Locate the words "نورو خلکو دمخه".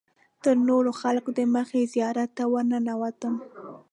0.67-1.79